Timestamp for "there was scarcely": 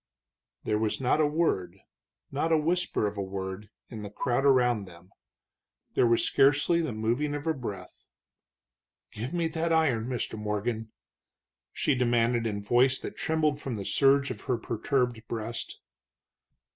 5.93-6.81